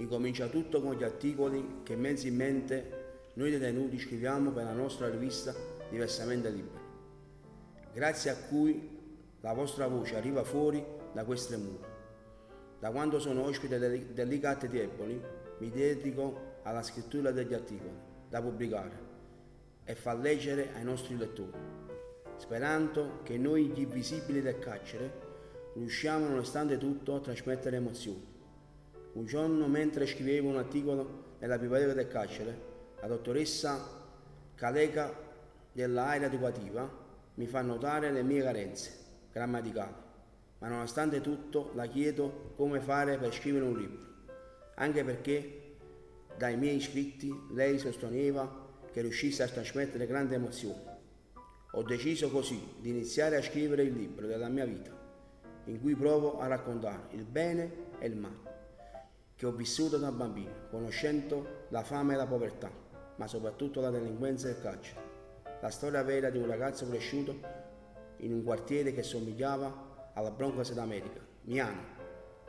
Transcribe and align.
Incomincia 0.00 0.48
tutto 0.48 0.80
con 0.80 0.94
gli 0.94 1.02
articoli 1.02 1.80
che 1.82 1.94
mensilmente 1.94 3.28
noi 3.34 3.50
detenuti 3.50 3.98
scriviamo 3.98 4.50
per 4.50 4.64
la 4.64 4.72
nostra 4.72 5.10
rivista 5.10 5.54
Diversamente 5.90 6.48
Liberi, 6.48 6.84
grazie 7.92 8.30
a 8.30 8.36
cui 8.36 8.98
la 9.40 9.52
vostra 9.52 9.88
voce 9.88 10.16
arriva 10.16 10.42
fuori 10.42 10.82
da 11.12 11.24
queste 11.24 11.58
mura. 11.58 11.86
Da 12.78 12.90
quando 12.90 13.20
sono 13.20 13.42
ospite 13.42 13.78
delicati 14.14 14.66
e 14.66 14.68
deboli, 14.70 15.20
mi 15.58 15.70
dedico 15.70 16.58
alla 16.62 16.82
scrittura 16.82 17.30
degli 17.30 17.52
articoli 17.52 17.92
da 18.26 18.40
pubblicare 18.40 19.08
e 19.84 19.94
far 19.94 20.18
leggere 20.18 20.70
ai 20.76 20.84
nostri 20.84 21.14
lettori, 21.18 21.58
sperando 22.38 23.20
che 23.22 23.36
noi 23.36 23.66
gli 23.66 23.80
invisibili 23.80 24.40
del 24.40 24.58
carcere 24.58 25.28
riusciamo 25.74 26.26
nonostante 26.26 26.78
tutto 26.78 27.14
a 27.14 27.20
trasmettere 27.20 27.76
emozioni. 27.76 28.38
Un 29.12 29.26
giorno 29.26 29.66
mentre 29.66 30.06
scrivevo 30.06 30.50
un 30.50 30.58
articolo 30.58 31.34
nella 31.40 31.58
biblioteca 31.58 31.94
del 31.94 32.06
carcere, 32.06 32.60
la 33.00 33.08
dottoressa 33.08 33.98
Caleca 34.54 35.12
dell'area 35.72 36.28
educativa 36.28 36.88
mi 37.34 37.46
fa 37.46 37.60
notare 37.62 38.12
le 38.12 38.22
mie 38.22 38.42
carenze 38.42 38.92
grammaticali, 39.32 39.94
ma 40.58 40.68
nonostante 40.68 41.20
tutto 41.20 41.72
la 41.74 41.86
chiedo 41.86 42.52
come 42.54 42.78
fare 42.80 43.18
per 43.18 43.32
scrivere 43.34 43.64
un 43.64 43.76
libro, 43.76 44.06
anche 44.76 45.02
perché 45.02 45.76
dai 46.36 46.56
miei 46.56 46.80
scritti 46.80 47.34
lei 47.50 47.80
sosteneva 47.80 48.68
che 48.92 49.00
riuscisse 49.00 49.42
a 49.42 49.48
trasmettere 49.48 50.06
grandi 50.06 50.34
emozioni. 50.34 50.84
Ho 51.72 51.82
deciso 51.82 52.30
così 52.30 52.74
di 52.78 52.90
iniziare 52.90 53.36
a 53.36 53.42
scrivere 53.42 53.82
il 53.82 53.92
libro 53.92 54.28
della 54.28 54.48
mia 54.48 54.66
vita, 54.66 54.96
in 55.64 55.80
cui 55.80 55.96
provo 55.96 56.38
a 56.38 56.46
raccontare 56.46 57.08
il 57.10 57.24
bene 57.24 57.88
e 57.98 58.06
il 58.06 58.16
male 58.16 58.49
che 59.40 59.46
ho 59.46 59.52
vissuto 59.52 59.96
da 59.96 60.12
bambino, 60.12 60.68
conoscendo 60.68 61.64
la 61.70 61.82
fame 61.82 62.12
e 62.12 62.16
la 62.18 62.26
povertà, 62.26 62.70
ma 63.16 63.26
soprattutto 63.26 63.80
la 63.80 63.88
delinquenza 63.88 64.48
e 64.48 64.50
il 64.50 64.60
carcere. 64.60 65.00
La 65.62 65.70
storia 65.70 66.02
vera 66.02 66.28
di 66.28 66.36
un 66.36 66.46
ragazzo 66.46 66.86
cresciuto 66.86 67.40
in 68.18 68.34
un 68.34 68.44
quartiere 68.44 68.92
che 68.92 69.02
somigliava 69.02 70.10
alla 70.12 70.30
Broncos 70.30 70.74
d'America, 70.74 71.20
Miano, 71.44 71.80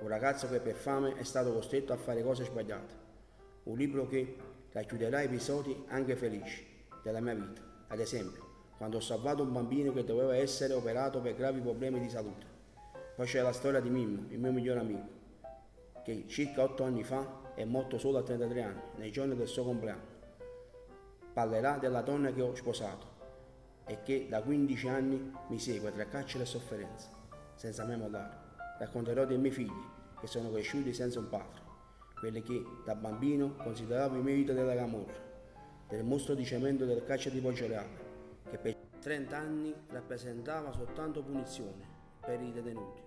un 0.00 0.08
ragazzo 0.08 0.46
che 0.46 0.60
per 0.60 0.74
fame 0.74 1.16
è 1.16 1.22
stato 1.22 1.54
costretto 1.54 1.94
a 1.94 1.96
fare 1.96 2.22
cose 2.22 2.44
sbagliate. 2.44 2.94
Un 3.62 3.78
libro 3.78 4.06
che 4.06 4.36
racchiuderà 4.70 5.22
episodi 5.22 5.86
anche 5.88 6.16
felici 6.16 6.84
della 7.02 7.20
mia 7.20 7.32
vita, 7.32 7.62
ad 7.88 7.98
esempio, 7.98 8.46
quando 8.76 8.98
ho 8.98 9.00
salvato 9.00 9.42
un 9.42 9.54
bambino 9.54 9.90
che 9.94 10.04
doveva 10.04 10.36
essere 10.36 10.74
operato 10.74 11.22
per 11.22 11.34
gravi 11.34 11.60
problemi 11.60 11.98
di 11.98 12.10
salute. 12.10 12.44
Poi 13.16 13.24
c'è 13.24 13.40
la 13.40 13.52
storia 13.52 13.80
di 13.80 13.88
Mimmo, 13.88 14.26
il 14.28 14.38
mio 14.38 14.52
migliore 14.52 14.80
amico, 14.80 15.22
che 16.04 16.26
circa 16.28 16.62
otto 16.62 16.84
anni 16.84 17.02
fa 17.02 17.52
è 17.54 17.64
morto 17.64 17.98
solo 17.98 18.18
a 18.18 18.22
33 18.22 18.62
anni, 18.62 18.80
nei 18.96 19.10
giorni 19.10 19.34
del 19.34 19.48
suo 19.48 19.64
compleanno. 19.64 20.12
Parlerà 21.32 21.78
della 21.78 22.02
donna 22.02 22.30
che 22.30 22.42
ho 22.42 22.54
sposato 22.54 23.06
e 23.86 24.02
che 24.02 24.26
da 24.28 24.42
15 24.42 24.88
anni 24.88 25.32
mi 25.48 25.58
segue 25.58 25.92
tra 25.92 26.04
carcere 26.06 26.44
e 26.44 26.46
sofferenza, 26.46 27.08
senza 27.54 27.84
mai 27.86 27.96
mollare. 27.96 28.36
Racconterò 28.78 29.24
dei 29.24 29.38
miei 29.38 29.52
figli 29.52 29.92
che 30.20 30.26
sono 30.26 30.50
cresciuti 30.50 30.92
senza 30.92 31.18
un 31.18 31.28
padre, 31.28 31.62
quelli 32.18 32.42
che 32.42 32.62
da 32.84 32.94
bambino 32.94 33.54
consideravo 33.56 34.18
i 34.18 34.22
miei 34.22 34.44
della 34.44 34.74
camorra, 34.74 35.22
del 35.88 36.04
mostro 36.04 36.34
di 36.34 36.44
cemento 36.44 36.84
del 36.84 37.04
carcere 37.04 37.34
di 37.34 37.40
Poggioreale, 37.40 38.42
che 38.50 38.58
per 38.58 38.76
30 39.00 39.36
anni 39.36 39.74
rappresentava 39.88 40.72
soltanto 40.72 41.22
punizione 41.22 41.86
per 42.20 42.40
i 42.40 42.52
detenuti. 42.52 43.00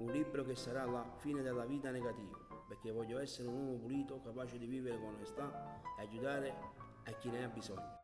Un 0.00 0.10
libro 0.12 0.44
che 0.46 0.54
sarà 0.54 0.86
la 0.86 1.04
fine 1.18 1.42
della 1.42 1.66
vita 1.66 1.90
negativa, 1.90 2.38
perché 2.66 2.90
voglio 2.90 3.18
essere 3.18 3.48
un 3.48 3.54
uomo 3.54 3.76
pulito, 3.76 4.22
capace 4.22 4.56
di 4.56 4.64
vivere 4.64 4.98
con 4.98 5.12
onestà 5.14 5.82
e 5.98 6.02
aiutare 6.02 6.54
a 7.04 7.12
chi 7.12 7.28
ne 7.28 7.44
ha 7.44 7.48
bisogno. 7.48 7.98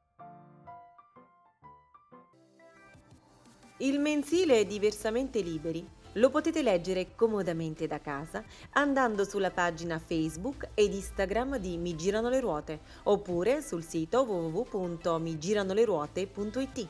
Il 3.78 3.98
mensile 3.98 4.60
è 4.60 4.66
diversamente 4.66 5.40
liberi. 5.40 5.88
Lo 6.16 6.28
potete 6.28 6.62
leggere 6.62 7.14
comodamente 7.14 7.86
da 7.86 7.98
casa 7.98 8.44
andando 8.72 9.24
sulla 9.24 9.50
pagina 9.50 9.98
Facebook 9.98 10.68
ed 10.74 10.92
Instagram 10.92 11.56
di 11.56 11.78
Mi 11.78 11.96
Girano 11.96 12.28
le 12.28 12.40
Ruote 12.40 12.80
oppure 13.04 13.62
sul 13.62 13.82
sito 13.82 14.20
www.migiranoleruote.it. 14.22 16.88